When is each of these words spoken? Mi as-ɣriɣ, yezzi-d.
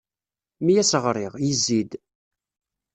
Mi 0.63 0.73
as-ɣriɣ, 0.81 1.33
yezzi-d. 1.45 1.91